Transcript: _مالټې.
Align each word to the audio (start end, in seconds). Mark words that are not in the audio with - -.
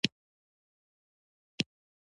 _مالټې. 0.03 0.09